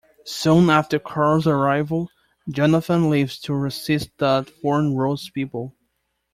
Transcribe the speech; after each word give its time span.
Soon 0.25 0.71
after 0.71 0.97
Karl's 0.97 1.45
arrival, 1.45 2.09
Jonatan 2.49 3.11
leaves 3.11 3.37
to 3.41 3.53
assist 3.65 4.09
the 4.17 4.51
Thorn 4.63 4.95
Rose 4.95 5.29
people. 5.29 5.75